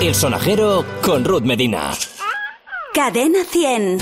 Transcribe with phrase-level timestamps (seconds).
[0.00, 1.90] El sonajero con Ruth Medina.
[2.94, 3.98] Cadena 100.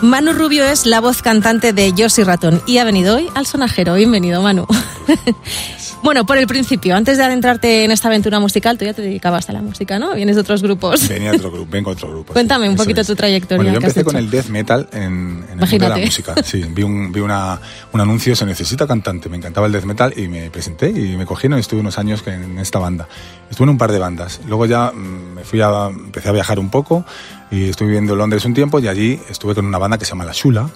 [0.00, 3.94] Manu Rubio es la voz cantante de Josie Ratón y ha venido hoy al sonajero.
[3.94, 4.66] Bienvenido, Manu.
[6.02, 9.48] Bueno, por el principio, antes de adentrarte en esta aventura musical, tú ya te dedicabas
[9.50, 10.14] a la música, ¿no?
[10.14, 11.08] Vienes de otros grupos.
[11.08, 12.32] Venía de otro grupo, vengo de otro grupo.
[12.32, 13.06] Cuéntame sí, un poquito es.
[13.06, 13.58] tu trayectoria.
[13.58, 16.34] Bueno, yo empecé con el death metal en, en el mundo de la música.
[16.42, 17.60] Sí, vi un, vi una,
[17.92, 21.26] un anuncio, se necesita cantante, me encantaba el death metal y me presenté y me
[21.26, 23.06] cogieron y estuve unos años en esta banda.
[23.50, 24.40] Estuve en un par de bandas.
[24.46, 27.04] Luego ya mm, me fui a, empecé a viajar un poco
[27.50, 30.10] y estuve viviendo en Londres un tiempo y allí estuve con una banda que se
[30.10, 30.70] llama La Shula,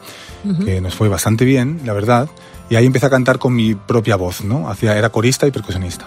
[0.65, 2.29] que nos fue bastante bien, la verdad.
[2.71, 4.69] Y ahí empecé a cantar con mi propia voz, ¿no?
[4.69, 6.07] Hacía, era corista y percusionista.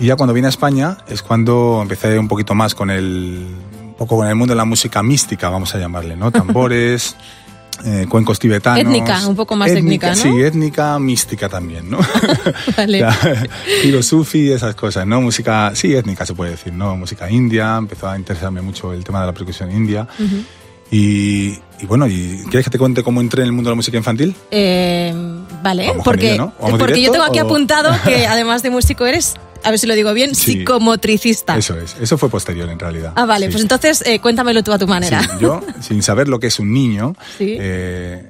[0.00, 3.46] Y ya cuando vine a España es cuando empecé un poquito más con el,
[3.82, 6.30] un poco con el mundo de la música mística, vamos a llamarle, ¿no?
[6.32, 7.16] Tambores,
[7.84, 8.80] eh, cuencos tibetanos.
[8.80, 10.16] Étnica, un poco más étnica, ¿no?
[10.16, 11.98] Sí, étnica, mística también, ¿no?
[12.76, 12.98] Vale.
[13.08, 13.16] Ya,
[13.82, 15.20] Tiro sufi, esas cosas, ¿no?
[15.20, 16.96] Música, sí, étnica se puede decir, ¿no?
[16.96, 20.06] Música india, empezó a interesarme mucho el tema de la percusión india.
[20.90, 23.76] Y, y bueno, ¿y ¿quieres que te cuente cómo entré en el mundo de la
[23.76, 24.34] música infantil?
[24.50, 25.12] Eh,
[25.62, 26.52] vale, Vamos porque, ello, ¿no?
[26.60, 29.86] ¿Vamos porque yo tengo aquí o- apuntado que además de músico eres, a ver si
[29.86, 30.52] lo digo bien, Sí.
[30.52, 31.56] psicomotricista.
[31.56, 33.12] Eso es, eso fue posterior en realidad.
[33.16, 33.52] Ah, vale, Sí.
[33.52, 35.22] pues entonces eh, cuéntamelo tú a tu manera.
[35.22, 37.56] Sí, yo, sin saber lo que es un niño, Sí.
[37.60, 38.24] eh,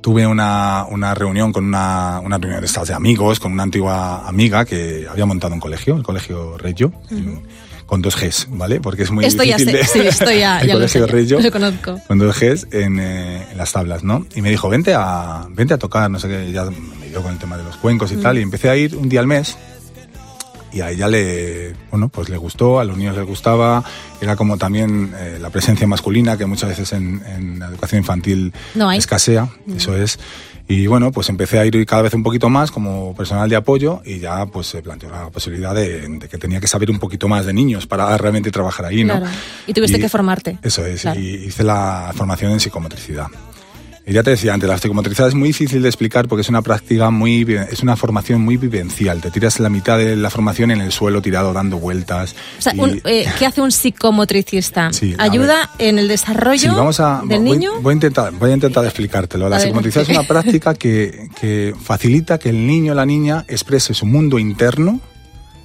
[0.00, 4.26] tuve una, una reunión con una, una reunión de estas de amigos, con una antigua
[4.28, 7.42] amiga que había montado un colegio, el colegio Reggio, en-
[7.88, 8.80] con dos Gs, ¿vale?
[8.80, 10.02] Porque es muy Esto ya difícil sé, de...
[10.04, 11.98] sí, esto ya- el ya lo colegio sé, Reggio, lo conozco.
[12.06, 14.26] con dos Gs en, eh, en las tablas, ¿no?
[14.36, 17.32] Y me dijo, vente a, vente a tocar, no sé qué, ya me dio con
[17.32, 18.20] el tema de los cuencos y Mm.
[18.22, 19.56] tal, y empecé a ir un día al mes
[20.70, 23.82] y a ella le, bueno, pues le gustó, a los niños les gustaba,
[24.20, 28.52] era como también eh, la presencia masculina que muchas veces en, en la educación infantil
[28.74, 30.18] No escasea, eso es.
[30.70, 34.02] Y bueno, pues empecé a ir cada vez un poquito más como personal de apoyo
[34.04, 37.26] y ya pues se planteó la posibilidad de, de que tenía que saber un poquito
[37.26, 39.16] más de niños para realmente trabajar ahí, ¿no?
[39.18, 39.32] Claro.
[39.66, 40.58] Y tuviste que formarte.
[40.62, 41.18] Eso es, Claro.
[41.18, 43.28] y hice la formación en psicomotricidad.
[44.08, 46.62] Y ya te decía antes, la psicomotricidad es muy difícil de explicar porque es una
[46.62, 49.20] práctica muy, es una formación muy vivencial.
[49.20, 52.34] Te tiras la mitad de la formación en el suelo tirado dando vueltas.
[52.58, 54.92] O sea, y- un- eh, ¿qué hace un psicomotricista?
[54.94, 57.72] Sí, a ¿Ayuda en el desarrollo Sí, vamos a, del voy, niño?
[57.82, 59.46] Voy a intentar, voy a intentar explicártelo.
[59.48, 59.68] La Adelante.
[59.82, 64.06] psicomotricidad es una práctica que, que facilita que el niño o la niña exprese su
[64.06, 65.00] mundo interno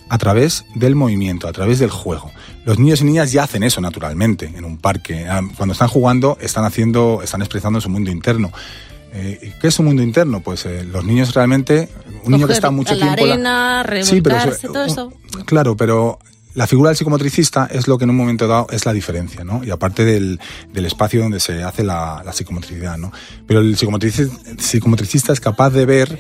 [0.09, 2.31] a través del movimiento, a través del juego.
[2.66, 5.28] Los niños y niñas ya hacen eso naturalmente en un parque.
[5.28, 8.52] Ah, Cuando están jugando, están haciendo, están expresando su mundo interno.
[9.14, 10.40] Eh, ¿y ¿Qué es su mundo interno?
[10.41, 11.90] Pues eh, los niños realmente,
[12.24, 14.38] un niño que está mucho la tiempo en arena, Sí, pero
[14.72, 15.14] todo eso.
[15.46, 16.20] Claro, pero
[16.56, 19.64] la figura del psicomotricista es lo que en un momento dado es la diferencia, ¿no?
[19.64, 20.40] Y aparte del,
[20.72, 23.12] del espacio donde se hace la, la psicomotricidad, ¿no?
[23.47, 26.20] Pero el psicomotrici- psicomotricista es capaz de ver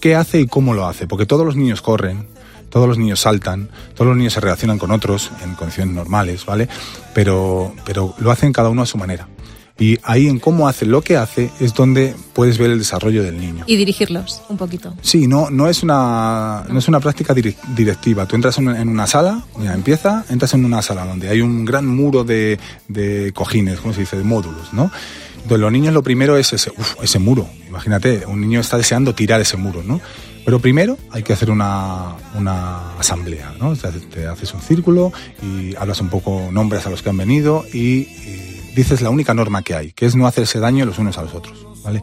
[0.00, 2.26] qué hace y cómo lo hace, porque todos los niños corren,
[2.72, 6.68] todos los niños saltan, todos los niños se relacionan con otros en condiciones normales, ¿vale?
[7.14, 9.28] Pero, pero lo hacen cada uno a su manera.
[9.78, 13.40] Y ahí en cómo hace lo que hace es donde puedes ver el desarrollo del
[13.40, 13.64] niño.
[13.66, 14.94] Y dirigirlos un poquito.
[15.00, 18.26] Sí, no, no es una, no es una práctica direc- directiva.
[18.26, 21.40] Tú entras en una, en una sala, mira, empieza, entras en una sala donde hay
[21.40, 24.16] un gran muro de, de cojines, ¿cómo se dice?
[24.16, 24.90] De módulos, ¿no?
[25.36, 27.48] Entonces los niños lo primero es ese, uf, ese muro.
[27.68, 30.00] Imagínate, un niño está deseando tirar ese muro, ¿no?
[30.44, 33.70] Pero primero hay que hacer una, una asamblea, ¿no?
[33.70, 37.16] O sea, te haces un círculo y hablas un poco, nombres a los que han
[37.16, 40.98] venido y, y dices la única norma que hay, que es no hacerse daño los
[40.98, 42.02] unos a los otros, ¿vale?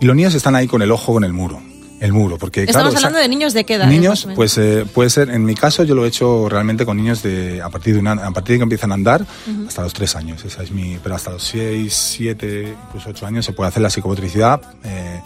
[0.00, 1.60] Y los niños están ahí con el ojo con el muro,
[2.00, 3.86] el muro, porque Estamos claro, hablando de niños de qué edad.
[3.86, 7.22] Niños, pues eh, puede ser, en mi caso yo lo he hecho realmente con niños
[7.22, 9.26] de a partir de una, a partir de que empiezan a andar
[9.66, 13.44] hasta los tres años, esa es mi, pero hasta los seis, siete, incluso ocho años
[13.44, 15.20] se puede hacer la psicomotricidad, eh,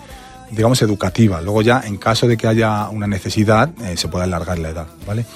[0.54, 1.40] digamos educativa.
[1.40, 4.86] Luego ya, en caso de que haya una necesidad, eh, se puede alargar la edad,
[5.06, 5.26] ¿vale?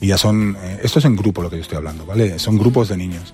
[0.00, 2.38] Y ya son, eh, esto es en grupo lo que yo estoy hablando, ¿vale?
[2.38, 3.32] Son grupos de niños.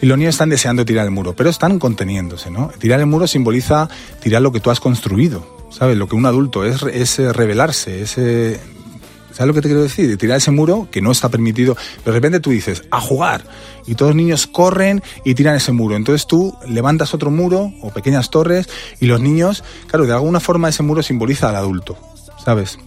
[0.00, 2.70] Y los niños están deseando tirar el muro, pero están conteniéndose, ¿no?
[2.78, 3.88] Tirar el muro simboliza
[4.22, 5.96] tirar lo que tú has construido, ¿sabes?
[5.96, 8.16] Lo que un adulto es, es eh, rebelarse, es...
[9.38, 10.08] ¿Sabes lo que te quiero decir?
[10.08, 11.76] De tirar ese muro que no está permitido.
[12.04, 13.44] De repente tú dices, a jugar.
[13.86, 15.94] Y todos los niños corren y tiran ese muro.
[15.94, 18.68] Entonces tú levantas otro muro o pequeñas torres
[18.98, 21.96] y los niños, claro, de alguna forma ese muro simboliza al adulto,
[22.44, 22.80] ¿sabes?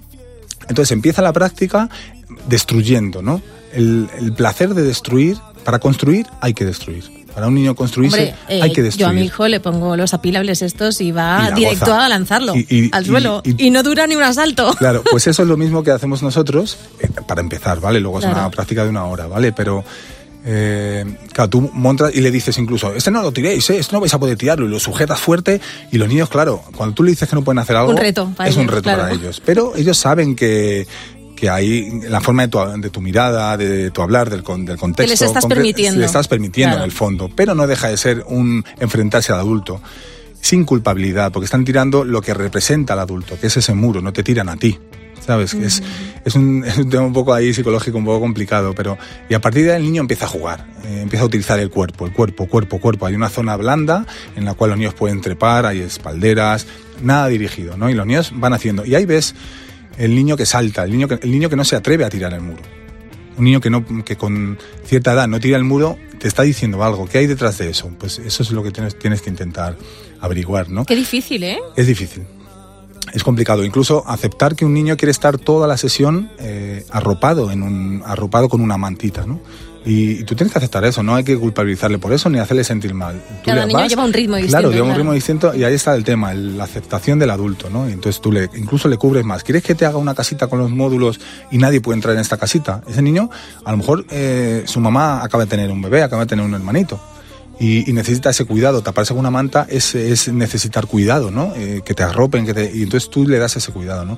[0.67, 1.89] Entonces empieza la práctica
[2.49, 3.41] destruyendo, ¿no?
[3.71, 7.20] El placer de destruir, para construir hay que destruir.
[7.33, 9.09] Para un niño construirse Hombre, eh, hay que yo destruir.
[9.09, 12.05] a mi hijo le pongo los apilables estos y va Y directo goza.
[12.05, 13.41] a lanzarlo Y- y- al suelo.
[13.45, 14.73] Y, no dura ni un asalto.
[14.75, 17.99] Claro, pues eso es lo mismo que hacemos nosotros eh, para empezar, ¿vale?
[17.99, 19.51] Luego es una práctica de una hora, ¿vale?
[19.53, 19.83] Pero
[20.43, 23.77] eh, claro, tú montas y le dices incluso, este no lo tiréis, ¿eh?
[23.77, 25.61] este no vais a poder tirarlo, y lo sujetas fuerte,
[25.91, 28.31] y los niños, claro, cuando tú le dices que no pueden hacer algo, Un reto
[28.43, 29.01] es un reto claro.
[29.03, 29.41] para ellos.
[29.45, 30.87] Pero ellos saben que
[31.41, 35.11] que hay la forma de tu, de tu mirada, de, tu hablar, del, del contexto.
[35.11, 35.99] les estás permitiendo.
[35.99, 36.83] Le estás permitiendo Claro.
[36.83, 39.81] en el fondo, pero no deja de ser un enfrentarse al adulto
[40.39, 44.13] sin culpabilidad, porque están tirando lo que representa al adulto, que es ese muro, no
[44.13, 44.77] te tiran a ti.
[45.25, 45.53] ¿Sabes?
[45.55, 45.81] Que es,
[46.25, 48.99] es, un, es un tema un poco ahí psicológico, un poco complicado, pero.
[49.29, 51.69] Y a partir de ahí el niño empieza a jugar, eh, empieza a utilizar el
[51.71, 53.05] cuerpo, el cuerpo, cuerpo, cuerpo.
[53.07, 54.05] Hay una zona blanda
[54.35, 56.67] en la cual los niños pueden trepar, hay espalderas,
[57.03, 57.89] nada dirigido, ¿no?
[57.89, 58.85] Y los niños van haciendo.
[58.85, 59.33] Y ahí ves
[60.01, 62.33] el niño que salta, el niño que, el niño que no se atreve a tirar
[62.33, 62.61] el muro.
[63.37, 66.83] Un niño que, no, que con cierta edad no tira el muro te está diciendo
[66.83, 67.07] algo.
[67.07, 67.91] ¿Qué hay detrás de eso?
[67.99, 69.75] Pues eso es lo que tienes, tienes que intentar
[70.19, 70.85] averiguar, ¿no?
[70.85, 71.59] Qué difícil, ¿eh?
[71.75, 72.23] Es difícil.
[73.13, 73.63] Es complicado.
[73.63, 78.49] Incluso aceptar que un niño quiere estar toda la sesión eh, arropado, en un, arropado
[78.49, 79.41] con una mantita, ¿no?
[79.83, 82.63] Y, y tú tienes que aceptar eso, no hay que culpabilizarle por eso ni hacerle
[82.63, 83.15] sentir mal.
[83.15, 85.73] Tú Cada niño vas- lleva un ritmo distinto, Claro, lleva un ritmo distinto y ahí
[85.73, 87.89] está el tema, el- la aceptación del adulto, ¿no?
[87.89, 89.43] Y entonces tú le, incluso le cubres más.
[89.43, 91.19] ¿Quieres que te haga una casita con los módulos
[91.49, 92.81] y nadie puede entrar en esta casita?
[92.87, 93.29] Ese niño,
[93.65, 96.53] a lo mejor eh, su mamá acaba de tener un bebé, acaba de tener un
[96.53, 96.99] hermanito.
[97.59, 101.53] Y, y necesita ese cuidado, taparse con una manta es, es necesitar cuidado, ¿no?
[101.55, 104.17] Eh, que te arropen, que te, y entonces tú le das ese cuidado, ¿no?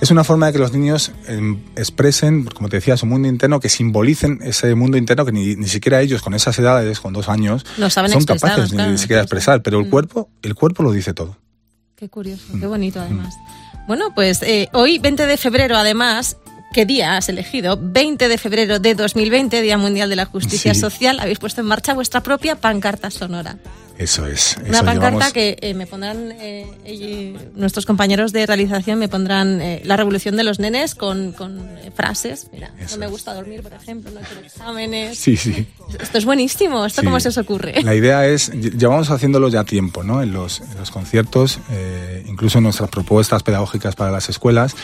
[0.00, 3.60] Es una forma de que los niños em, expresen, como te decía, su mundo interno,
[3.60, 7.28] que simbolicen ese mundo interno que ni, ni siquiera ellos con esas edades, con dos
[7.28, 9.90] años, No saben son capaces claro, ni siquiera de expresar, pero el Mm.
[9.90, 11.36] cuerpo, el cuerpo lo dice todo.
[11.96, 13.34] Qué curioso, qué bonito además.
[13.86, 16.38] Bueno, pues eh, hoy, 20 de febrero, además,
[16.72, 17.78] ¿qué día has elegido?
[17.80, 20.80] 20 de febrero de 2020, Día Mundial de la Justicia Sí.
[20.80, 23.56] Social, habéis puesto en marcha vuestra propia pancarta sonora.
[23.98, 24.56] Eso es.
[24.66, 29.60] Una pancarta llevamos- que eh, me pondrán, eh, eh, nuestros compañeros de realización me pondrán
[29.60, 32.46] eh, la revolución de los nenes con, con, eh, frases.
[32.50, 35.18] Mira, Eso no me gusta dormir, por ejemplo, no quiero exámenes.
[35.18, 35.66] Sí, sí.
[36.00, 37.06] Esto es buenísimo, ¿esto Sí.
[37.08, 37.74] cómo se os ocurre?
[37.82, 40.22] La idea es, lle- llevamos haciéndolo ya tiempo, ¿no?
[40.22, 41.58] En los, en los conciertos,
[42.26, 44.74] incluso en nuestras propuestas pedagógicas para las escuelas,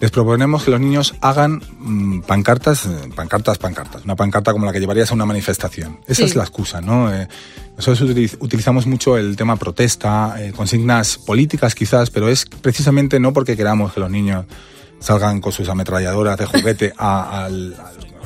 [0.00, 4.04] les proponemos que los niños hagan mm, pancartas, eh, pancartas, pancartas.
[4.04, 5.98] Una pancarta como la que llevarías a una manifestación.
[6.06, 6.24] Esa Sí.
[6.24, 7.12] es la excusa, ¿no?
[7.14, 7.28] Eh,
[7.76, 13.32] nosotros utiliz- utilizamos mucho el tema protesta, eh, consignas políticas quizás, pero es precisamente no
[13.32, 14.44] porque queramos que los niños
[15.00, 17.76] salgan con sus ametralladoras de juguete a- al,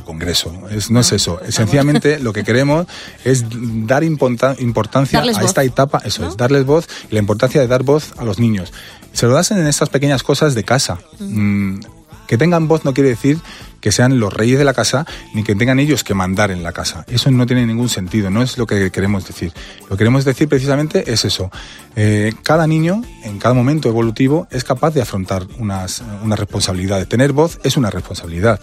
[0.04, 0.52] Congreso.
[0.70, 1.38] Es, no es eso.
[1.50, 2.86] Sencillamente lo que queremos
[3.24, 3.44] es
[3.86, 6.02] dar importancia Darles a voz, esta etapa.
[6.04, 6.28] Eso ¿no?
[6.30, 8.72] es, darles voz y la importancia de dar voz a los niños.
[9.12, 10.98] Se lo das en estas pequeñas cosas de casa.
[11.18, 11.80] Mm,
[12.26, 13.40] que tengan voz no quiere decir
[13.80, 15.04] que sean los reyes de la casa
[15.34, 17.04] ni que tengan ellos que mandar en la casa.
[17.08, 19.52] Eso no tiene ningún sentido, no es lo que queremos decir.
[19.82, 21.50] Lo que queremos decir precisamente es eso.
[21.96, 27.08] Eh, cada niño, en cada momento evolutivo, es capaz de afrontar unas, unas responsabilidades.
[27.08, 28.60] Tener voz es una responsabilidad.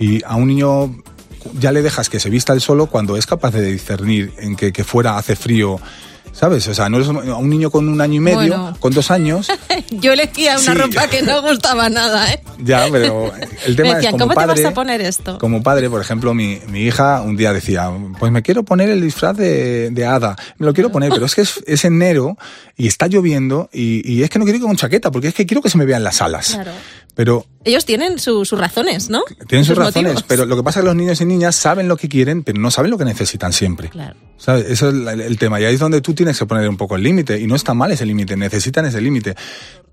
[0.00, 0.96] Y a un niño
[1.60, 4.72] ya le dejas que se vista el solo cuando es capaz de discernir en que,
[4.72, 5.78] que fuera hace frío.
[6.34, 6.66] ¿Sabes?
[6.68, 8.76] O sea, no es a un niño con un año y medio, Bueno.
[8.80, 9.46] con dos años,
[9.90, 10.78] Yo elegía una Sí.
[10.78, 12.42] ropa que no gustaba nada, ¿eh?
[12.58, 13.32] ya, pero
[13.66, 15.38] el tema me decían, es como ¿cómo padre, te vas a poner esto?
[15.38, 17.88] Como padre, por ejemplo, mi, mi hija un día decía,
[18.18, 20.34] pues me quiero poner el disfraz de, de hada.
[20.58, 22.36] Me lo quiero poner, pero es que es, es enero
[22.76, 25.46] y está lloviendo y, y es que no quiero ir con chaqueta porque es que
[25.46, 26.50] quiero que se me vean las alas.
[26.54, 26.72] Claro.
[27.16, 29.22] Pero Ellos tienen su- sus razones, ¿no?
[29.46, 30.24] tienen sus razones, motivos.
[30.26, 32.58] pero lo que pasa es que los niños y niñas saben lo que quieren, pero
[32.60, 33.88] no saben lo que necesitan siempre.
[33.90, 34.16] Claro.
[34.36, 34.66] ¿Sabes?
[34.68, 35.60] Eso es el, el tema.
[35.60, 37.40] Y ahí es donde tú tienes que poner un poco el límite.
[37.40, 39.34] Y no está mal ese límite, necesitan ese límite.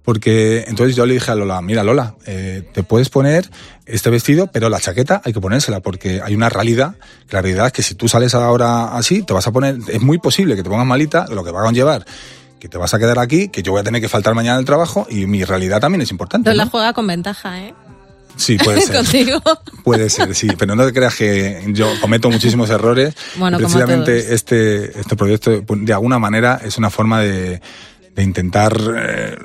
[0.03, 3.50] Porque entonces yo le dije a Lola, mira Lola, eh, te puedes poner
[3.85, 6.95] este vestido, pero la chaqueta hay que ponérsela porque hay una realidad.
[7.27, 10.01] que La realidad es que si tú sales ahora así, te vas a poner, es
[10.01, 12.05] muy posible que te pongas malita, lo que va a conllevar
[12.59, 14.65] que te vas a quedar aquí, que yo voy a tener que faltar mañana al
[14.65, 16.47] trabajo y mi realidad también es importante.
[16.47, 16.69] Lola ¿no?
[16.69, 17.73] juega con ventaja, ¿eh?
[18.35, 18.95] Sí, puede ser.
[18.95, 19.41] Contigo.
[19.83, 23.15] Puede ser, sí, pero no te creas que yo cometo muchísimos errores.
[23.35, 27.61] Bueno, como precisamente este, este proyecto, pues, de alguna manera, es una forma de,
[28.15, 29.38] de intentar eh,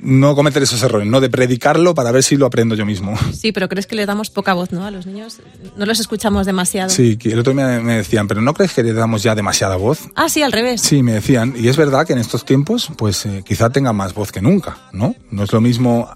[0.00, 3.18] no cometer esos errores, no de predicarlo para ver si lo aprendo yo mismo.
[3.32, 4.84] Sí, pero crees que le damos poca voz, ¿no?
[4.86, 5.40] A los niños.
[5.76, 6.90] No los escuchamos demasiado.
[6.90, 10.00] Sí, el otro día me decían, pero ¿no crees que le damos ya demasiada voz?
[10.14, 10.80] Ah, sí, al revés.
[10.80, 14.14] Sí, me decían, y es verdad que en estos tiempos, pues eh, quizá tenga más
[14.14, 15.14] voz que nunca, ¿no?
[15.30, 16.08] No es lo mismo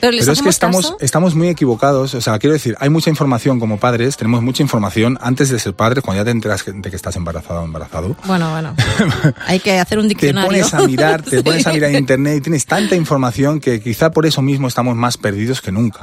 [0.00, 0.96] Pero es que estamos, caso.
[1.00, 2.14] estamos muy equivocados.
[2.14, 5.74] O sea, quiero decir, hay mucha información como padres, tenemos mucha información antes de ser
[5.74, 8.16] padres, cuando ya te enteras de que estás embarazada o embarazado.
[8.24, 8.74] Bueno, bueno.
[9.46, 10.48] Hay que hacer un Te diccionario.
[10.48, 11.42] pones a mirar, te Sí.
[11.42, 14.96] pones a mirar en internet y tienes tanta información que quizá por eso mismo estamos
[14.96, 16.00] más perdidos que nunca.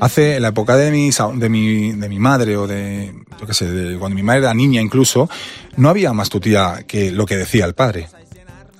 [0.00, 3.54] Hace, en la época de mi, de mi, de mi madre o de, yo qué
[3.54, 5.28] sé, de cuando mi madre era niña incluso,
[5.76, 8.08] no había más tutía que lo que decía el padre.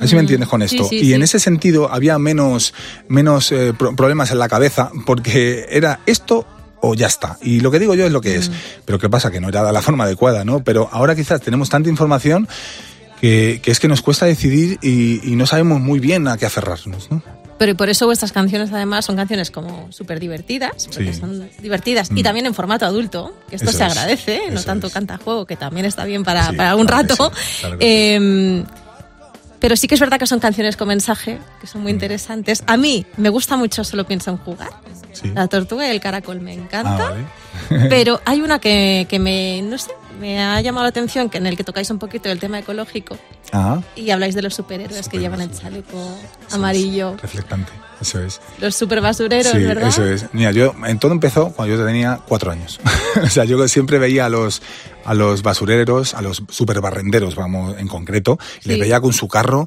[0.01, 0.85] A ver si me entiendes con esto.
[0.89, 1.15] sí, y sí.
[1.15, 2.73] en ese sentido había menos,
[3.09, 6.47] menos eh, pro- problemas en la cabeza porque era esto
[6.81, 7.37] o ya está.
[7.43, 8.51] Y lo que digo yo es lo que es.
[8.87, 9.31] Pero ¿qué pasa?
[9.31, 10.65] Que no era la forma adecuada, ¿no?
[10.65, 12.49] Pero ahora quizás tenemos tanta información
[13.21, 16.47] que, que es que nos cuesta decidir y, y no sabemos muy bien a qué
[16.47, 17.23] aferrarnos, ¿no?
[17.59, 21.21] Pero y por eso vuestras canciones además son canciones como súper divertidas, porque Sí.
[21.21, 22.23] son divertidas y Mm.
[22.23, 24.95] también en formato adulto, que esto Eso se es, agradece, no eso tanto es.
[24.95, 27.31] canta juego, que también está bien para, Sí, para un claro rato.
[27.37, 28.65] sí, claro Eh,
[29.61, 31.85] pero sí que es verdad que son canciones con mensaje, que son Mm.
[31.85, 32.63] muy interesantes.
[32.67, 34.71] A mí me gusta mucho Solo pienso en jugar.
[35.13, 35.31] Sí.
[35.35, 37.09] La tortuga y el caracol me encanta.
[37.09, 37.15] Ah,
[37.69, 37.89] vale.
[37.89, 39.91] Pero hay una que, que me, no sé,
[40.21, 43.17] me ha llamado la atención, que en el que tocáis un poquito del tema ecológico
[43.53, 45.99] Ah, y habláis de los superhéroes que llevan el chaleco
[46.53, 48.41] amarillo, reflectante, eso es.
[48.61, 49.89] los superbasureros, Sí, ¿verdad?
[49.89, 50.27] eso es.
[50.33, 52.81] Mira, yo en todo empezó cuando yo tenía cuatro años.
[53.25, 54.63] o sea, yo siempre veía a los
[55.05, 59.67] a los basureros, a los superbarrenderos, vamos, en concreto, y les veía con su carro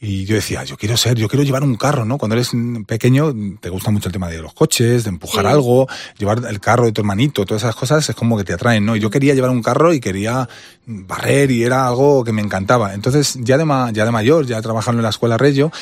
[0.00, 2.18] y yo decía, yo quiero ser, yo quiero llevar un carro, ¿no?
[2.18, 2.52] Cuando eres
[2.86, 5.50] pequeño te gusta mucho el tema de los coches, de empujar Sí.
[5.50, 8.86] algo, llevar el carro de tu hermanito, todas esas cosas es como que te atraen,
[8.86, 8.94] ¿no?
[8.94, 10.48] Y yo quería llevar un carro y quería
[10.86, 12.94] barrer y era algo que me encantaba.
[12.94, 15.72] Entonces, ya de, ma- ya de mayor, ya trabajando en la escuela Reggio,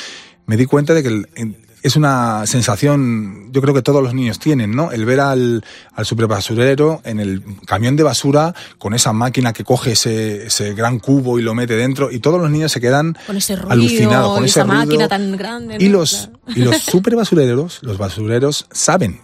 [0.47, 1.27] me di cuenta de que el-
[1.83, 4.91] es una sensación, yo creo que todos los niños tienen, ¿no?
[4.91, 9.91] El ver al, al superbasurero en el camión de basura con esa máquina que coge
[9.91, 13.37] ese, ese gran cubo y lo mete dentro y todos los niños se quedan Con
[13.37, 14.85] ese ruido alucinados con ese esa ruido.
[14.85, 15.77] máquina tan grande.
[15.79, 19.19] Y los, y los superbasureros, los basureros saben.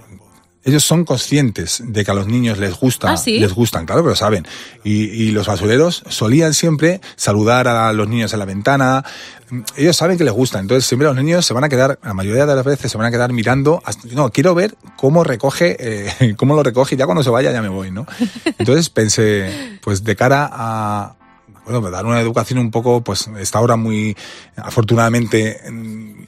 [0.65, 3.37] Ellos son conscientes de que a los niños les gusta, ¿Ah, sí?
[3.39, 4.47] les gustan, claro, pero saben.
[4.83, 9.03] Y, y los basureros solían siempre saludar a los niños en la ventana.
[9.75, 12.45] Ellos saben que les gusta, entonces siempre los niños se van a quedar, la mayoría
[12.45, 13.81] de las veces se van a quedar mirando.
[13.85, 17.51] hasta- no, quiero ver cómo recoge, eh, cómo lo recoge y ya cuando se vaya
[17.51, 18.07] ya me voy, ¿no?
[18.57, 21.15] Entonces pensé, pues de cara a,
[21.65, 24.15] bueno, dar una educación un poco, pues está ahora muy,
[24.55, 25.59] afortunadamente,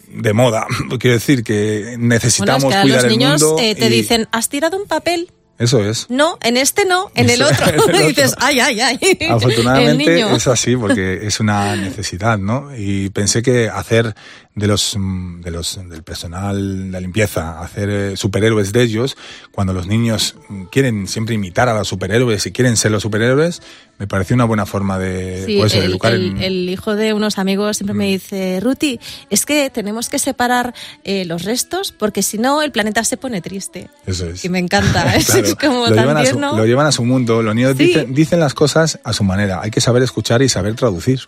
[0.09, 0.65] de moda.
[0.99, 3.61] Quiero decir que Bueno, es necesitamos que cuidar los el niños mundo.
[3.61, 5.31] eh, te y- dicen, ¿has tirado un papel?
[5.57, 6.07] Eso es.
[6.09, 7.65] No, en este no, en el otro.
[7.67, 7.97] en el otro.
[8.07, 8.99] dices, ay, ay, ay.
[9.29, 12.75] Afortunadamente es así porque es una necesidad, ¿no?
[12.77, 14.13] Y pensé que hacer
[14.55, 19.17] de los, mm, de los del personal de limpieza, hacer eh, superhéroes de ellos,
[19.51, 23.61] cuando los niños mm, quieren siempre imitar a los superhéroes y quieren ser los superhéroes,
[23.99, 27.13] me pareció una buena forma de Sí, pues, el, educar el- en- el hijo de
[27.13, 27.97] unos amigos siempre Mm.
[27.97, 28.97] me dice, Ruti,
[29.29, 33.41] es que tenemos que separar eh, los restos porque si no el planeta se pone
[33.41, 33.89] triste.
[34.05, 34.45] Eso es.
[34.45, 37.03] Y me encanta, Claro, es como lo tan llevan, a su, lo llevan a su
[37.03, 37.87] mundo, los niños Sí.
[37.87, 41.19] dicen, dicen las cosas a su manera, hay que saber escuchar y saber traducir.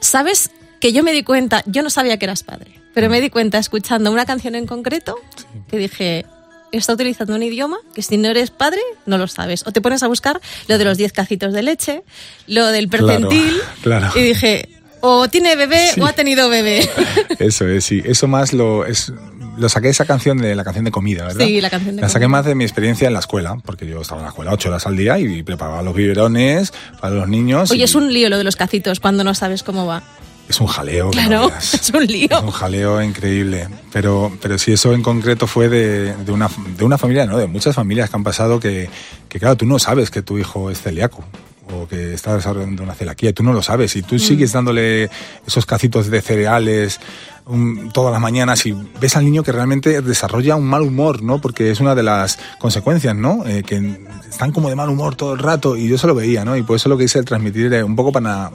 [0.00, 3.30] ¿Sabes que yo me di cuenta, yo no sabía que eras padre, pero me di
[3.30, 5.16] cuenta escuchando una canción en concreto
[5.68, 6.26] que dije,
[6.72, 9.66] está utilizando un idioma que si no eres padre no lo sabes.
[9.66, 12.02] O te pones a buscar lo de los 10 cacitos de leche,
[12.46, 13.52] lo del percentil,
[13.82, 14.10] claro.
[14.14, 14.68] y dije,
[15.00, 16.00] o tiene bebé Sí.
[16.00, 16.88] o ha tenido bebé.
[17.38, 18.02] Eso es, sí.
[18.04, 19.12] Eso más lo es.
[19.58, 21.46] Lo saqué esa canción de la canción de comida, ¿verdad?
[21.46, 24.02] Sí, la canción de La saqué más de mi experiencia en la escuela, porque yo
[24.02, 27.70] estaba en la escuela ocho horas al día y preparaba los biberones para los niños.
[27.70, 30.02] Oye, y es un lío lo de los cacitos cuando no sabes cómo va.
[30.48, 31.06] Es un jaleo.
[31.06, 32.28] no Claro, es un lío.
[32.30, 33.68] Es un jaleo increíble.
[33.92, 37.38] Pero, pero sí, eso en concreto fue de, de una, de una familia, ¿no?
[37.38, 38.88] De muchas familias que han pasado que,
[39.28, 41.24] que, claro, tú no sabes que tu hijo es celíaco
[41.72, 45.10] o que está desarrollando una celiaquía y tú no lo sabes y tú sigues dándole
[45.46, 47.00] esos cacitos de cereales
[47.46, 51.40] um, todas las mañanas y ves al niño que realmente desarrolla un mal humor, ¿no?
[51.40, 53.44] Porque es una de las consecuencias, ¿no?
[53.46, 53.98] Eh, que
[54.28, 56.56] están como de mal humor todo el rato y yo se lo veía, ¿no?
[56.56, 58.50] Y por eso lo que hice transmitir era un poco para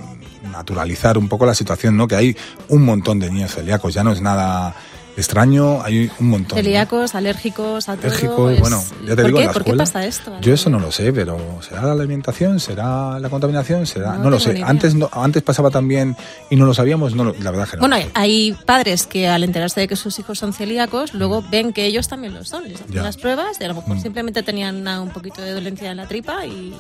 [0.51, 2.07] naturalizar un poco la situación, ¿no?
[2.07, 2.37] Que hay
[2.69, 4.75] un montón de niños celíacos, ya no es nada
[5.17, 6.57] extraño, hay un montón.
[6.57, 6.63] ¿no?
[6.63, 8.07] Celíacos, alérgicos, a todo.
[8.07, 9.41] Alérgicos, es- bueno, ya te ¿Por digo, qué?
[9.43, 10.31] en la ¿Por qué escuela, pasa esto?
[10.39, 12.59] Yo eso no lo sé, pero ¿será la alimentación?
[12.61, 13.85] ¿Será la contaminación?
[13.85, 14.13] ¿Será?
[14.13, 14.53] No No, lo sé.
[14.53, 14.67] idea.
[14.67, 16.15] Antes, no, antes pasaba también
[16.49, 17.81] y no lo sabíamos, no lo- la verdad que no.
[17.81, 21.85] Bueno, hay, padres que al enterarse de que sus hijos son celíacos, luego ven que
[21.85, 22.63] ellos también lo son.
[22.69, 23.03] Les hacen Ya.
[23.03, 24.01] las pruebas y a lo mejor Mm.
[24.01, 26.73] simplemente tenían una- un poquito de dolencia en la tripa y,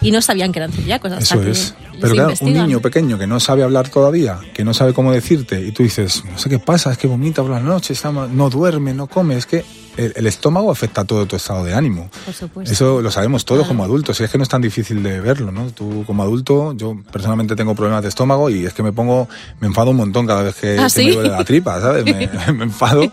[0.00, 1.74] y no sabían que eran celíacos hasta Eso que es.
[2.00, 5.60] Pero claro, un niño pequeño que no sabe hablar todavía, que no sabe cómo decirte,
[5.60, 8.94] y tú dices, no sé qué pasa, es que vomita por las noches, no duerme,
[8.94, 9.64] no come, es que
[9.96, 12.08] el, el estómago afecta a todo tu estado de ánimo.
[12.24, 12.72] Por supuesto.
[12.72, 13.68] Eso lo sabemos todos Claro.
[13.70, 15.72] como adultos, y es que no es tan difícil de verlo, ¿no?
[15.72, 19.28] Tú como adulto, yo personalmente tengo problemas de estómago y es que me pongo,
[19.58, 21.06] me enfado un montón cada vez que, ¿Ah, que sí?
[21.06, 22.04] me duele la tripa, ¿sabes?
[22.04, 23.10] Me, me enfado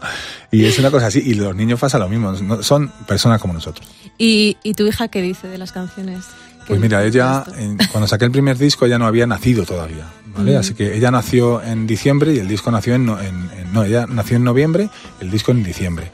[0.51, 3.87] y es una cosa así, y los niños pasa lo mismo, son personas como nosotros.
[4.19, 6.25] ¿Y, ¿Y tu hija qué dice de las canciones?
[6.65, 9.65] ¿Qué Pues mira, de ella, en- cuando saqué el primer disco, ella no había nacido
[9.65, 10.57] todavía, ¿vale?
[10.57, 14.05] Así que ella nació en diciembre y el disco nació en, en- en- No, ella
[14.07, 16.11] nació en noviembre, el disco en diciembre.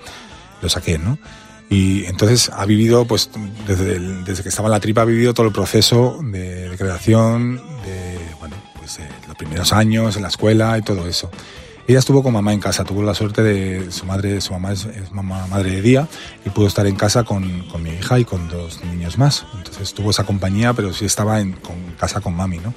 [0.61, 1.17] Lo saqué, ¿no?
[1.69, 3.29] Y entonces ha vivido, pues,
[3.65, 6.77] desde, el- desde que estaba en la tripa, ha vivido todo el proceso de, de
[6.77, 7.55] creación,
[7.85, 11.31] de, bueno, pues, eh, los primeros años en la escuela y todo eso.
[11.87, 14.87] Ella estuvo con mamá en casa, tuvo la suerte de su madre, su mamá es,
[15.11, 16.07] mamá, madre de día
[16.45, 19.45] y pudo estar en casa con, con, mi hija y con dos niños más.
[19.57, 22.73] Entonces tuvo esa compañía, pero sí estaba en con, casa con mami, ¿no?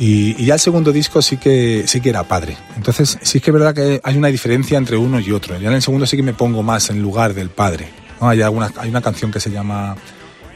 [0.00, 2.56] Y, y, ya el segundo disco sí que, sí que era padre.
[2.76, 5.58] Entonces sí que es verdad que hay una diferencia entre uno y otro.
[5.58, 7.88] Ya en el segundo sí que me pongo más en lugar del padre.
[8.20, 8.28] ¿no?
[8.28, 9.96] Hay, alguna, hay una canción que se llama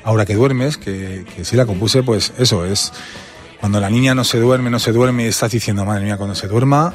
[0.04, 2.92] Ahora que duermes, que, que sí la compuse, pues eso es...
[3.60, 6.48] Cuando la niña no se duerme, no se duerme, estás diciendo, madre mía, cuando se
[6.48, 6.92] duerma,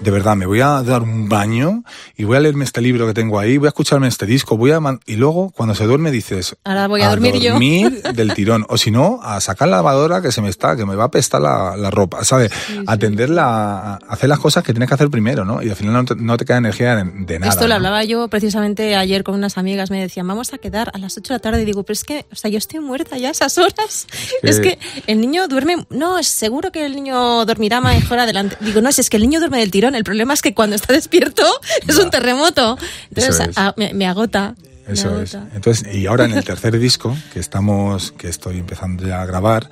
[0.00, 1.82] de verdad, me voy a dar un baño
[2.16, 4.70] y voy a leerme este libro que tengo ahí, voy a escucharme este disco, voy
[4.70, 8.76] a y luego cuando se duerme dices, ahora voy a, dormir, dormir del tirón, o
[8.76, 11.40] si no, a sacar la lavadora que se me está, que me va a apestar
[11.40, 12.52] la, la ropa, ¿sabes?
[12.52, 12.84] Sí, sí.
[12.86, 15.62] Atenderla, hacer las cosas que tienes que hacer primero, ¿no?
[15.62, 17.52] Y al final no te, no te queda energía de, de nada.
[17.52, 17.74] Esto lo ¿no?
[17.76, 21.32] hablaba yo precisamente ayer con unas amigas, me decían, vamos a quedar a las 8
[21.32, 23.32] de la tarde, y digo, pero es que, o sea, yo estoy muerta ya a
[23.32, 24.06] esas horas.
[24.42, 24.50] Que...
[24.50, 28.56] Es que el niño duerme, no, es seguro que el niño dormirá mejor adelante.
[28.60, 30.76] Digo, no, es, es que el niño duerme del tirón, el problema es que cuando
[30.76, 31.42] está despierto
[31.88, 32.78] es un terremoto.
[33.08, 33.58] Entonces es.
[33.58, 34.54] a, me, me, agota.
[34.86, 35.34] Eso es.
[35.54, 39.70] Entonces, y ahora en el tercer disco que estamos, que estoy empezando ya a grabar,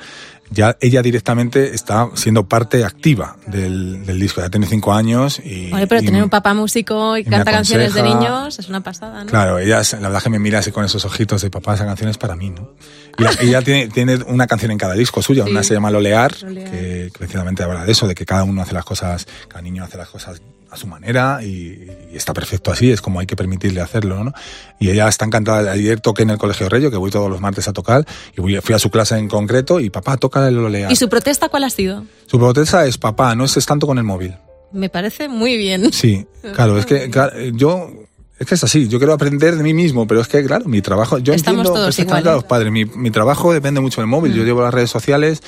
[0.53, 4.41] ya ella directamente está siendo parte activa del, del disco.
[4.41, 5.73] Ya tiene cinco años y.
[5.73, 8.83] Oye, pero y, tener un papá músico y, y canta canciones de niños es una
[8.83, 9.31] pasada, ¿no?
[9.31, 12.11] Claro, ella, la verdad que me mira así con esos ojitos de papá, esa canción
[12.11, 12.73] es para mí, ¿no?
[13.19, 15.51] Y ella tiene, tiene una canción en cada disco suya, sí.
[15.51, 18.73] una se llama Lolear, Lolear, que precisamente habla de eso, de que cada uno hace
[18.73, 20.41] las cosas, cada niño hace las cosas
[20.73, 24.33] a su manera y, y, está perfecto así, es como hay que permitirle hacerlo, ¿no?
[24.81, 25.71] Y ella está encantada.
[25.71, 28.57] Ayer toqué en el Colegio Reyo, que voy todos los martes a tocar, y voy,
[28.63, 30.91] fui a su clase en concreto y papá, toca el Lolear.
[30.91, 32.05] ¿Y su protesta cuál ha sido?
[32.27, 34.35] Su protesta es papá, no estés tanto con el móvil.
[34.73, 35.93] Me parece muy bien.
[35.93, 37.91] Sí, claro, es que claro, yo
[38.39, 40.81] es que es así, yo quiero aprender de mí mismo, pero es que, claro, mi
[40.81, 44.09] trabajo, yo Estamos entiendo todos perfectamente a los padres, mi, mi, trabajo depende mucho del
[44.09, 44.37] móvil, mm.
[44.37, 45.43] yo llevo las redes sociales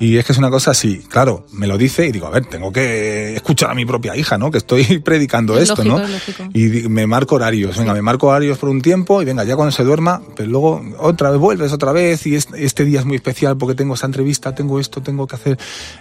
[0.00, 2.46] y es que es una cosa así, claro, me lo dice y digo, a ver,
[2.46, 4.50] tengo que escuchar a mi propia hija, ¿no?
[4.50, 6.48] Que estoy predicando es esto, lógico, ¿no?
[6.48, 6.84] Es.
[6.84, 7.96] Y me marco horarios, venga, sí.
[7.96, 11.30] me marco horarios por un tiempo y venga, ya cuando se duerma, pero luego otra
[11.30, 14.80] vez vuelves otra vez y este, día es muy especial porque tengo esa entrevista, tengo
[14.80, 15.58] esto, tengo que hacer.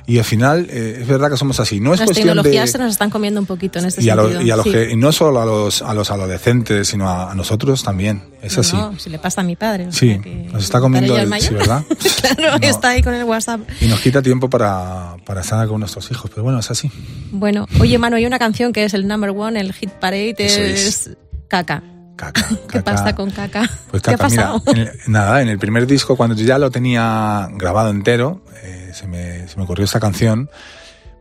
[0.07, 1.79] Y al final, eh, es verdad que somos así.
[1.79, 2.71] No es Las cuestión tecnologías de...
[2.71, 4.25] se nos están comiendo un poquito en este y sentido.
[4.25, 4.71] A los, y, a los sí.
[4.71, 8.32] que, y no solo a los, a los adolescentes, sino a, a nosotros también.
[8.43, 8.75] Es no, así.
[8.75, 9.87] No, si le pasa a mi padre.
[9.91, 10.19] Sí,
[10.51, 11.83] nos está comiendo el, sí, ¿verdad?
[12.35, 12.67] claro, no.
[12.67, 13.61] está ahí con el WhatsApp.
[13.79, 16.91] Y nos quita tiempo para, para estar con nuestros hijos, pero bueno, es así.
[17.31, 20.57] Bueno, oye, Manu, hay una canción que es el number one, el hit parade, es,
[20.57, 21.09] es.
[21.47, 21.83] Caca.
[22.17, 22.83] Caca, ¿Qué caca.
[22.83, 23.69] pasa con Caca?
[23.89, 24.53] Pues caca, ¿Qué ha?
[24.65, 28.43] Mira, en el, nada, en el primer disco, cuando yo ya lo tenía grabado entero,
[28.61, 30.49] eh, se, me, se me ocurrió esta canción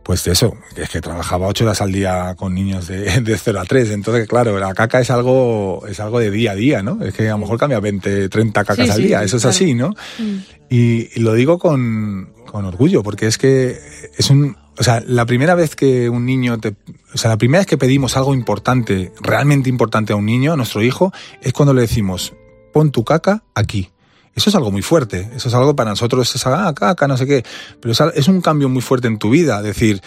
[0.03, 3.65] pues eso, es que trabajaba ocho horas al día con niños de, de 0 a
[3.65, 7.03] 3, entonces claro, la caca es algo, es algo de día a día, ¿no?
[7.03, 9.43] Es que a lo mejor cambia 20, 30 cacas sí, al sí, día, eso es
[9.43, 9.55] claro.
[9.55, 9.89] así, ¿no?
[10.19, 10.37] Mm.
[10.69, 13.79] Y, y, lo digo con, con orgullo, porque es que
[14.17, 16.75] es un, o sea, la primera vez que un niño te,
[17.13, 20.55] o sea, la primera vez que pedimos algo importante, realmente importante a un niño, a
[20.55, 22.33] nuestro hijo, es cuando le decimos,
[22.73, 23.92] pon tu caca aquí.
[24.35, 25.29] Eso es algo muy fuerte.
[25.35, 27.43] Eso es algo para nosotros, es ah, caca, no sé qué.
[27.79, 29.61] Pero es un cambio muy fuerte en tu vida.
[29.61, 30.01] Decir,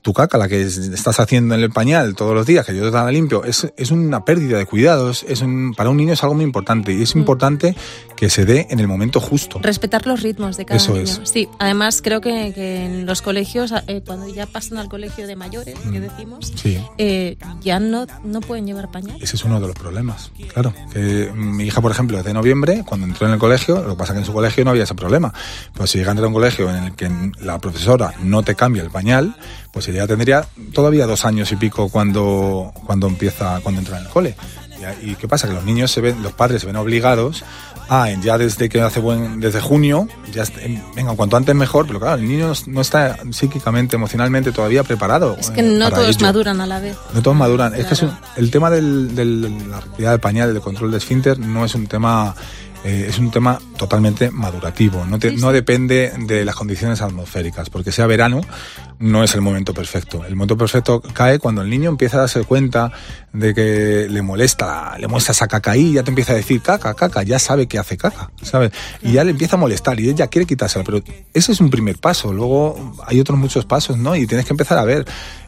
[0.00, 2.90] tu caca, la que estás haciendo en el pañal todos los días, que yo te
[2.90, 5.24] la limpio, es, es una pérdida de cuidados.
[5.28, 6.92] Es un, para un niño es algo muy importante.
[6.92, 7.18] Y es mm.
[7.18, 7.76] importante
[8.16, 9.58] que se dé en el momento justo.
[9.62, 11.04] Respetar los ritmos de cada Eso niño.
[11.04, 11.20] Es.
[11.24, 15.36] Sí, además creo que, que en los colegios, eh, cuando ya pasan al colegio de
[15.36, 15.92] mayores, mm.
[15.92, 16.78] que decimos, sí.
[16.98, 19.16] eh, ya no, no pueden llevar pañal.
[19.20, 20.72] Ese es uno de los problemas, claro.
[20.92, 23.96] Que mi hija, por ejemplo, es de noviembre, cuando entró en el colegio, lo que
[23.96, 25.32] pasa es que en su colegio no había ese problema.
[25.74, 28.54] Pues si llega a entrar a un colegio en el que la profesora no te
[28.54, 29.36] cambia el pañal,
[29.72, 34.10] pues ella tendría todavía dos años y pico cuando, cuando empieza, cuando entra en el
[34.10, 34.36] cole.
[35.00, 35.46] ¿Y qué pasa?
[35.46, 37.44] Que los niños se ven, los padres se ven obligados
[37.88, 40.44] a, ya desde que hace buen, desde junio, ya,
[40.96, 45.36] venga, cuanto antes mejor, pero claro, el niño no está psíquicamente, emocionalmente todavía preparado.
[45.38, 46.26] Es que no todos ello.
[46.26, 46.96] maduran a la vez.
[47.14, 47.72] No todos maduran.
[47.72, 47.82] Claro.
[47.82, 50.98] Es que es un, el tema de del, la retirada del pañal, del control de
[50.98, 52.34] esfínter, no es un tema
[52.84, 55.04] eh, es un tema totalmente madurativo.
[55.04, 58.40] No, te, no, depende de las condiciones atmosféricas, porque sea verano
[58.98, 60.24] no es el momento perfecto.
[60.24, 62.92] El momento perfecto cae cuando el niño empieza a darse cuenta
[63.32, 66.60] de que le molesta, le muestra esa caca ahí, y ya te empieza a decir
[66.60, 68.72] caca, caca, ya sabe que hace caca, ¿sabes?
[69.02, 71.98] Y ya le empieza a molestar y ella quiere quitársela, pero ese es un primer
[71.98, 72.32] paso.
[72.32, 74.16] Luego hay otros muchos pasos, ¿no?
[74.16, 75.06] Y tienes que empezar a ver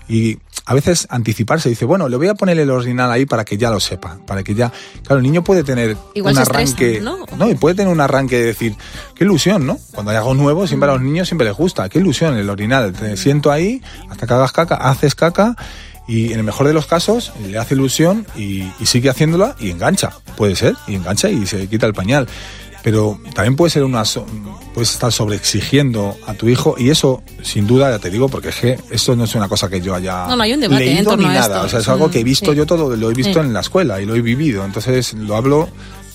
[0.08, 3.58] y a veces anticiparse, dice, bueno, le voy a poner el orinal ahí para que
[3.58, 4.72] ya lo sepa, para que ya,
[5.02, 7.26] claro, el niño puede tener Igual un arranque, estresa, ¿no?
[7.36, 7.50] ¿no?
[7.50, 8.74] y puede tener un arranque de decir,
[9.14, 9.78] qué ilusión, ¿no?
[9.92, 12.92] Cuando hay algo nuevo, siempre a los niños siempre les gusta, qué ilusión el orinal,
[12.92, 15.54] te siento ahí hasta que hagas caca, haces caca
[16.06, 19.70] y en el mejor de los casos le hace ilusión y, y sigue haciéndola y
[19.70, 22.26] engancha, puede ser, y engancha y se quita el pañal.
[22.84, 24.26] Pero también puede ser una so-
[24.74, 28.56] puedes estar sobreexigiendo a tu hijo y eso sin duda ya te digo porque es
[28.56, 30.94] que esto no es una cosa que yo haya No, no, hay un debate, en
[30.96, 31.66] leído torno ni a nada esto.
[31.66, 32.56] o sea es algo que he visto sí.
[32.56, 33.38] yo todo lo he visto Sí.
[33.46, 35.68] en la escuela y lo he vivido entonces lo hablo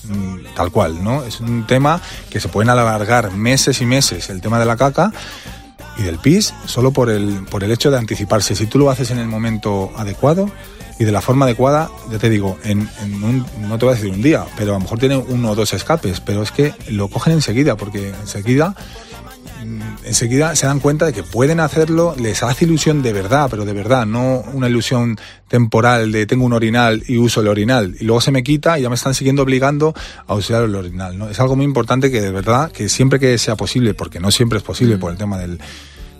[0.04, 4.40] mm, tal cual no es un tema que se pueden alargar meses y meses el
[4.40, 5.12] tema de la caca
[5.98, 8.54] y del pis solo por el, por el hecho de anticiparse.
[8.54, 10.48] Si tú lo haces en el momento adecuado
[11.00, 13.96] y de la forma adecuada, ya te digo, en, en un, no te voy a
[13.96, 16.74] decir un día, pero a lo mejor tiene uno o dos escapes, pero es que
[16.90, 18.74] lo cogen enseguida, porque enseguida
[19.64, 23.64] mm, enseguida se dan cuenta de que pueden hacerlo, les hace ilusión de verdad, pero
[23.64, 28.04] de verdad, no una ilusión temporal de tengo un orinal y uso el orinal y
[28.04, 29.94] luego se me quita y ya me están siguiendo obligando
[30.26, 31.30] a usar el orinal, ¿no?
[31.30, 34.58] Es algo muy importante que de verdad, que siempre que sea posible, porque no siempre
[34.58, 35.60] es posible por el tema del,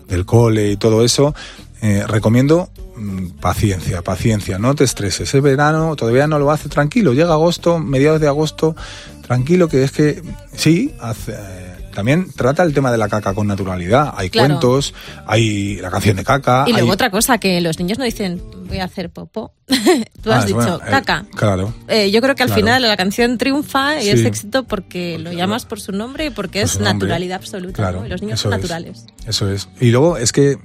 [0.09, 1.35] del cole y todo eso,
[1.83, 5.35] eh, recomiendo mm, paciencia, paciencia, no te estreses.
[5.35, 7.13] Es verano, todavía no lo hace tranquilo.
[7.13, 8.77] Llega agosto, mediados de agosto,
[9.23, 10.23] tranquilo, que es que
[10.55, 14.13] sí, hace, eh, también trata el tema de la caca con naturalidad.
[14.17, 14.49] Hay Claro.
[14.49, 14.95] cuentos,
[15.27, 16.65] hay la canción de caca.
[16.67, 19.53] Y luego hay- otra cosa, que los niños no dicen voy a hacer popó.
[20.23, 21.25] Tú Ah, has dicho bueno, eh, caca.
[21.35, 21.75] claro.
[21.89, 22.61] Eh, yo creo que al Claro.
[22.63, 24.11] final la canción triunfa y Sí.
[24.11, 27.37] es éxito porque lo Porque llamas lo- por su nombre y porque por es naturalidad
[27.39, 27.73] absoluta.
[27.75, 28.07] Claro, ¿no?
[28.07, 28.59] Y los niños son es.
[28.59, 29.07] naturales.
[29.27, 29.69] Eso es.
[29.81, 30.59] Y luego es que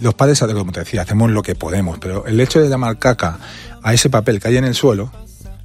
[0.00, 3.38] los padres, como te decía, hacemos lo que podemos, pero el hecho de llamar caca
[3.82, 5.10] a ese papel que hay en el suelo,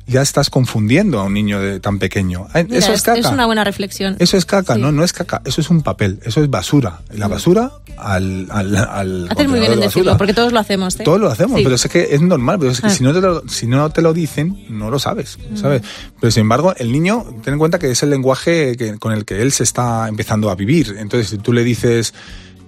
[0.07, 2.47] ya estás confundiendo a un niño de, tan pequeño.
[2.53, 3.29] Mira, eso es caca.
[3.29, 4.17] una buena reflexión.
[4.19, 4.81] Eso es caca, Sí.
[4.81, 6.99] no, no es caca, eso es un papel, eso es basura.
[7.13, 10.99] La basura al, al, al Haces muy bien en de decirlo, porque todos lo hacemos.
[10.99, 11.03] ¿eh?
[11.05, 11.63] Todos lo hacemos, Sí.
[11.63, 12.89] pero es que es normal, pero es que Ah.
[12.89, 15.55] si, no te lo, si no te lo dicen, no lo sabes, Mm.
[15.57, 15.81] ¿sabes?
[16.19, 19.23] Pero sin embargo, el niño, ten en cuenta que es el lenguaje que, con el
[19.23, 20.95] que él se está empezando a vivir.
[20.97, 22.13] Entonces, si tú le dices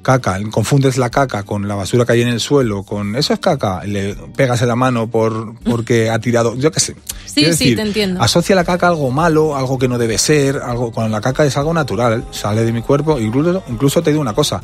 [0.04, 3.40] caca, confundes la caca con la basura que hay en el suelo, con eso es
[3.40, 6.96] caca, le pegas en la mano por porque ha tirado, yo qué sé.
[7.26, 8.22] Sí, Quiero sí, decir, te entiendo.
[8.22, 11.46] Asocia la caca a algo malo, algo que no debe ser, algo cuando la caca
[11.46, 14.62] es algo natural, sale de mi cuerpo, incluso, incluso te digo una cosa,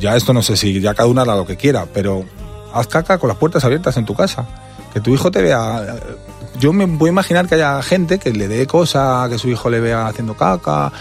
[0.00, 2.24] ya esto no sé si ya cada uno hará lo que quiera, pero
[2.72, 4.46] haz caca con las puertas abiertas en tu casa,
[4.92, 5.96] que tu hijo te vea.
[6.58, 9.70] Yo me voy a imaginar que haya gente que le dé cosa, que su hijo
[9.70, 10.92] le vea haciendo caca,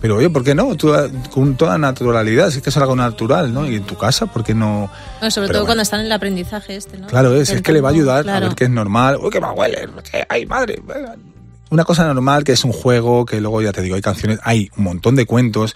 [0.00, 0.74] pero oye, ¿por qué no?
[0.76, 0.92] Tú,
[1.30, 3.66] con toda naturalidad, si es que es algo natural, ¿no?
[3.68, 4.90] Y en tu casa, ¿por qué no?
[5.18, 5.66] Bueno, sobre Pero todo bueno.
[5.66, 7.06] cuando están en el aprendizaje este, ¿no?
[7.08, 9.18] Claro, es, es que le va a ayudar a ver que es normal.
[9.22, 10.80] Uy, que a huele, que ay, madre.
[11.70, 14.70] Una cosa normal que es un juego, que luego ya te digo, hay canciones, hay
[14.78, 15.74] un montón de cuentos.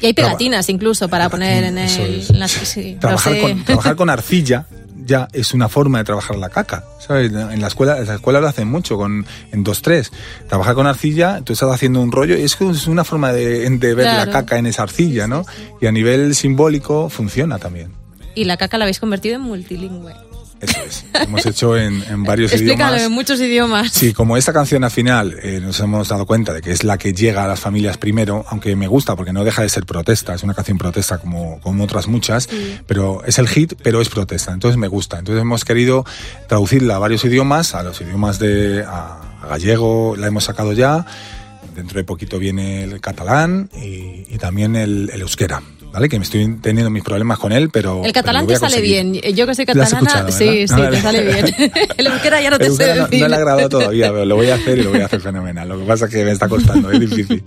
[0.00, 1.88] Y hay Traba- pegatinas incluso para poner en el...
[2.20, 2.30] es.
[2.30, 3.40] en las- sí, trabajar, sé.
[3.42, 4.66] con, trabajar con arcilla
[5.04, 6.84] ya es una forma de trabajar la caca.
[6.98, 7.32] ¿sabes?
[7.32, 10.10] En la escuela, en la escuela lo hacen mucho, con, en 2-3.
[10.48, 14.06] Trabajar con arcilla, tú estás haciendo un rollo y es, una forma de, de ver
[14.06, 14.30] Claro.
[14.30, 15.44] la caca en esa arcilla, ¿no?
[15.80, 17.92] Y a nivel simbólico funciona también.
[18.34, 20.12] Y la caca la habéis convertido en multilingüe.
[20.60, 21.04] Eso es.
[21.20, 23.02] Hemos hecho en, en varios Explícalo idiomas.
[23.02, 23.92] en muchos idiomas.
[23.92, 26.96] Sí, como esta canción al final eh, nos hemos dado cuenta de que es la
[26.96, 30.34] que llega a las familias primero, aunque me gusta porque no deja de ser protesta,
[30.34, 32.48] es una canción protesta como, como otras muchas,
[32.86, 35.18] pero es el hit, pero es protesta, entonces me gusta.
[35.18, 36.04] Entonces hemos querido
[36.48, 41.04] traducirla a varios idiomas, a los idiomas de a, a gallego, la hemos sacado ya,
[41.76, 45.62] dentro de poquito viene el catalán y, y también el, el euskera.
[45.94, 46.08] ¿Vale?
[46.08, 47.98] Que me estoy teniendo mis problemas con él, pero.
[47.98, 49.14] El pero catalán voy te sale bien.
[49.14, 51.54] Yo que soy catalana, sí, sí, Ah, te sale bien.
[51.96, 53.20] El euskera ya no te euskera no, decir.
[53.20, 55.20] no la he grabado todavía, pero lo voy a hacer y lo voy a hacer
[55.20, 55.68] fenomenal.
[55.68, 57.44] Lo que pasa es que me está costando, es difícil.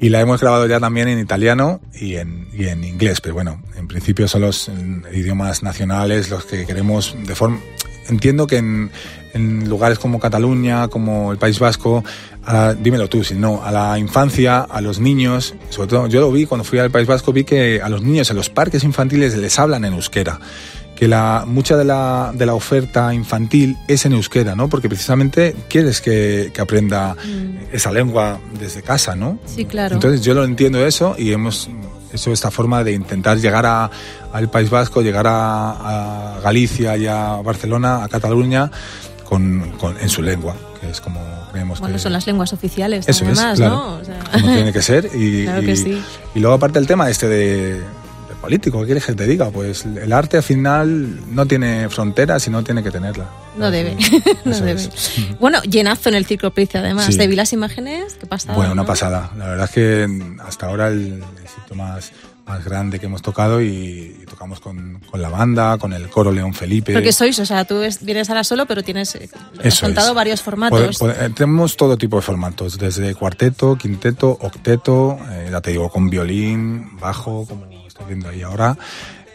[0.00, 3.62] Y la hemos grabado ya también en italiano y en, y en inglés, pero bueno,
[3.76, 4.68] en principio son los
[5.12, 7.60] idiomas nacionales los que queremos de forma...
[8.08, 8.90] Entiendo que en,
[9.36, 12.02] en lugares como Cataluña, como el País Vasco,
[12.44, 16.32] a- dímelo tú, si no, a la infancia, a los niños, sobre todo yo lo
[16.32, 19.36] vi cuando fui al País Vasco, vi que a los niños en los parques infantiles
[19.36, 20.40] les hablan en euskera
[20.96, 24.70] que la mucha de la, de la oferta infantil es en euskera, ¿no?
[24.70, 27.14] Porque precisamente quieres que, que aprenda
[27.70, 29.32] esa lengua desde casa, ¿no?
[29.32, 29.38] Mm.
[29.44, 29.94] Sí, claro.
[29.96, 31.68] Entonces yo lo entiendo eso y hemos
[32.14, 33.90] hecho esta forma de intentar llegar a-
[34.32, 38.70] al País Vasco, llegar a, a Galicia y a Barcelona, a Cataluña,
[39.28, 41.20] con, con- en su lengua, que es como
[41.52, 41.98] creemos Bueno, que...
[42.02, 43.74] son las lenguas oficiales, Eso es, además, claro.
[43.74, 43.94] ¿no?
[43.96, 45.10] O sea, como tiene que ser.
[45.14, 46.02] Y, Claro que y- sí.
[46.34, 47.80] y luego aparte el tema este de,
[48.40, 49.50] político, ¿qué quieres que te diga?
[49.50, 53.24] Pues el arte al final no tiene fronteras y no tiene que tenerla.
[53.58, 53.96] no debe.
[54.44, 54.72] No debe.
[54.82, 54.90] es.
[55.40, 57.06] Bueno, llenazo en el Ciclo Price, además.
[57.06, 57.16] Sí.
[57.18, 58.52] Te vi las imágenes, ¿qué pasa?
[58.52, 59.32] Bueno, una pasada.
[59.36, 62.12] La verdad es que hasta ahora el, el sitio más,
[62.46, 63.66] más grande que hemos tocado y,
[64.22, 66.92] y tocamos con, con la banda, con el coro León Felipe.
[66.92, 69.28] Porque sois, o sea, tú es- vienes ahora solo, pero tienes eh,
[69.64, 70.14] has contado es.
[70.14, 70.98] varios formatos.
[71.00, 75.90] pode- eh, tenemos todo tipo de formatos, desde cuarteto, quinteto, octeto, eh, ya te digo,
[75.90, 78.78] con violín, bajo, como estoy viendo ahí ahora,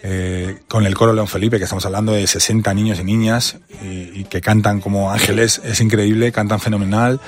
[0.03, 4.21] eh, con el coro León Felipe, que estamos hablando de 60 niños y niñas y,
[4.21, 7.19] y que cantan como ángeles, es increíble, cantan fenomenal.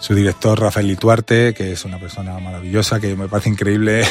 [0.00, 4.04] su director Rafael Lituarte, que es una persona maravillosa, que me parece increíble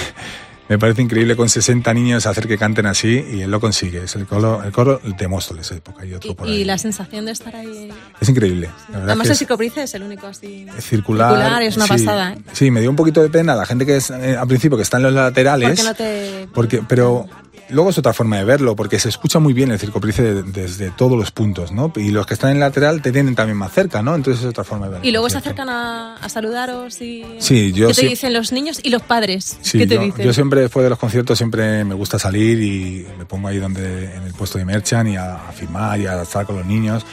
[0.72, 4.06] me parece increíble con 60 niños hacer que canten así y él lo consigue.
[4.06, 6.62] Es el coro, el coro de Móstoles, época y otro por y, ahí.
[6.62, 7.90] y la sensación de estar ahí.
[8.22, 8.70] Es increíble.
[8.90, 10.66] La Además, el psicoprice es el único así.
[10.80, 11.62] circular.
[11.62, 11.92] es una sí.
[11.92, 12.36] pasada.
[12.36, 12.38] ¿eh?
[12.54, 14.84] Sí, me dio un poquito de pena la gente que es eh, al principio que
[14.84, 15.68] está en los laterales.
[15.68, 16.48] ¿Por qué no te.?
[16.54, 17.28] Porque, pero
[17.72, 20.92] luego es otra forma de verlo, porque se escucha muy bien el circoprice de- desde
[20.92, 21.92] todos los puntos, ¿no?
[21.96, 24.14] Y los que están en lateral te tienen también más cerca, ¿no?
[24.16, 25.08] Entonces es otra forma de verlo.
[25.08, 27.26] Y luego se acercan a, a saludaros y.
[27.40, 29.58] Sí, yo ¿Qué te sí- dicen los niños y los padres?
[29.62, 30.26] Sí, ¿Qué te yo, dicen?
[30.26, 34.14] yo siempre después de los conciertos siempre me gusta salir y me pongo ahí donde
[34.16, 37.06] en el puesto de merchan y a, a firmar y a estar con los niños.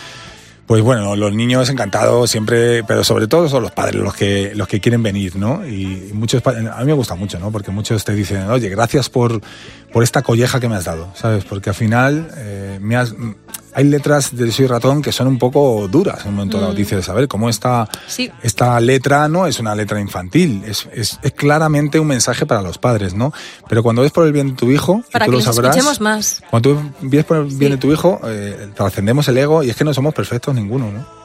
[0.66, 4.68] Pues bueno, los niños encantados siempre, pero sobre todo son los padres los que los
[4.68, 5.66] que quieren venir, ¿no?
[5.66, 7.50] Y muchos a mí me gusta mucho, ¿no?
[7.50, 9.40] Porque muchos te dicen, oye, gracias por
[9.92, 11.44] por esta colleja que me has dado, ¿sabes?
[11.44, 13.14] Porque al final eh, me has
[13.74, 16.74] hay letras de Soy Ratón que son un poco duras en un momento dado.
[16.74, 17.88] Dices, a ver, ¿cómo esta, Mm.
[18.08, 18.30] Sí.
[18.42, 20.64] esta letra no es una letra infantil?
[20.66, 23.32] Es, es, es claramente un mensaje para los padres, ¿no?
[23.68, 25.76] Pero cuando ves por el bien de tu hijo, y Para tú que lo sabrás,
[25.76, 26.42] escuchemos más.
[26.50, 27.68] cuando tú ves por el bien Sí.
[27.68, 31.17] de tu hijo, eh, trascendemos el ego y es que no somos perfectos ninguno, ¿no?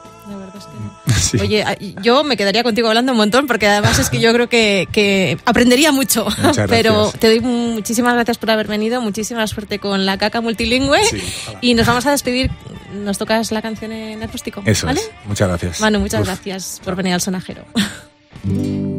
[1.24, 1.38] Sí.
[1.38, 1.64] Oye,
[2.02, 5.38] yo me quedaría contigo hablando un montón porque además es que yo creo que, que
[5.44, 6.26] aprendería mucho.
[6.42, 11.04] Muchas Pero te doy muchísimas gracias por haber venido, muchísima suerte con la caca multilingüe
[11.04, 11.22] Sí,
[11.60, 12.50] y nos vamos a despedir.
[12.92, 14.62] Nos tocas la canción en acústico.
[14.64, 15.00] Eso ¿vale?
[15.00, 15.10] es.
[15.26, 15.80] Muchas gracias.
[15.80, 16.26] Manu, muchas Uf.
[16.26, 17.64] gracias por venir al sonajero.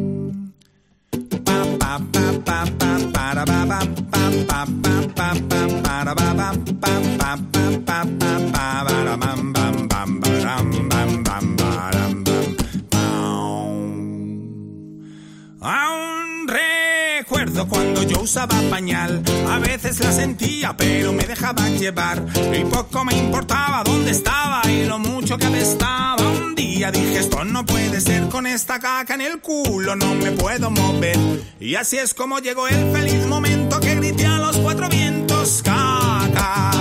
[17.67, 22.23] cuando yo usaba pañal, a veces la sentía pero me dejaba llevar
[22.53, 26.23] y poco me importaba dónde estaba y lo mucho que apestaba.
[26.23, 30.31] Un día dije esto no puede ser con esta caca en el culo, no me
[30.31, 31.17] puedo mover.
[31.59, 36.71] Y así es como llegó el feliz momento que grité a los cuatro vientos, caca,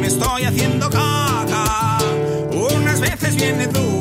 [0.00, 1.98] me estoy haciendo caca.
[2.52, 3.97] Unas veces viene dura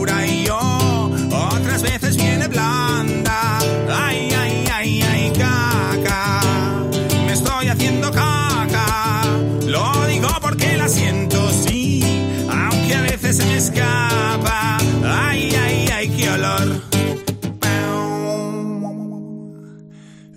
[13.33, 14.77] Se me escapa.
[15.03, 16.81] Ay, ay, ay, qué olor.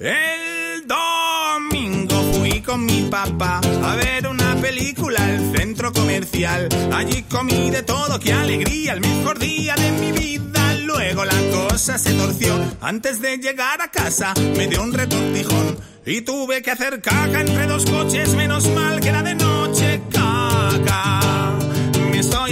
[0.00, 6.68] El domingo fui con mi papá a ver una película al centro comercial.
[6.92, 10.74] Allí comí de todo, qué alegría, el mejor día de mi vida.
[10.84, 12.58] Luego la cosa se torció.
[12.80, 17.66] Antes de llegar a casa me dio un retortijón y tuve que hacer caca entre
[17.66, 18.34] dos coches.
[18.34, 19.49] Menos mal que era de noche,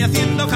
[0.03, 0.47] haciendo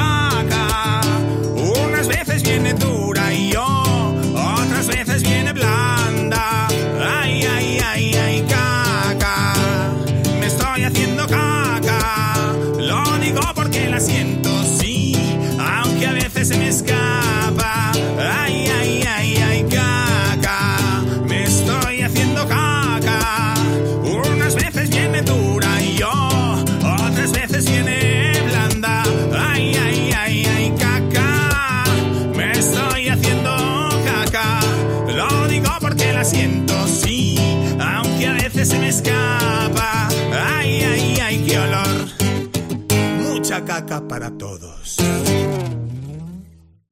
[44.00, 44.96] Para todos.